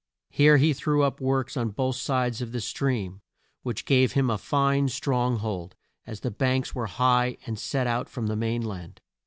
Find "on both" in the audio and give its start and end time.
1.55-1.95